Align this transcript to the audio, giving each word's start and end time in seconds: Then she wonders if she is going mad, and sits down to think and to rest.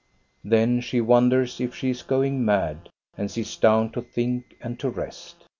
Then 0.43 0.79
she 0.81 0.99
wonders 0.99 1.61
if 1.61 1.75
she 1.75 1.91
is 1.91 2.01
going 2.01 2.43
mad, 2.43 2.89
and 3.15 3.29
sits 3.29 3.55
down 3.55 3.91
to 3.91 4.01
think 4.01 4.55
and 4.59 4.79
to 4.79 4.89
rest. 4.89 5.45